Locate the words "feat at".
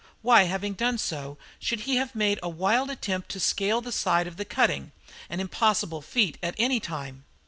6.01-6.55